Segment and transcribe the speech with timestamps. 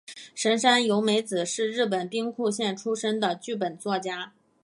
[0.33, 4.33] 神山由美子是日本兵库县出身的剧本作家。